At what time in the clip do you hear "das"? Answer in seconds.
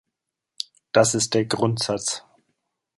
0.93-1.13